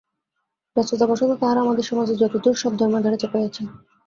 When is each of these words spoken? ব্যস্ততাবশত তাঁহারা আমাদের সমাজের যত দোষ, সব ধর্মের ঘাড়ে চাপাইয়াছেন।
ব্যস্ততাবশত 0.75 1.31
তাঁহারা 1.33 1.59
আমাদের 1.61 1.85
সমাজের 1.89 2.19
যত 2.21 2.33
দোষ, 2.43 2.55
সব 2.59 2.73
ধর্মের 2.79 3.03
ঘাড়ে 3.03 3.21
চাপাইয়াছেন। 3.21 3.65